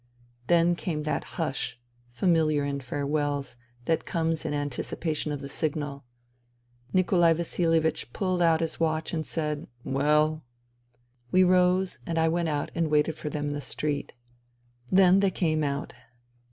[0.47, 3.55] Then came that hush, familiar in farewells,
[3.85, 6.05] that comes in anticipation of the signal.
[6.91, 10.43] Nikolai Vasilie vich pulled but his watch and said," Well"
[11.31, 14.13] We rose, and I went out and waited for them in the street.
[14.91, 15.93] Then they came out.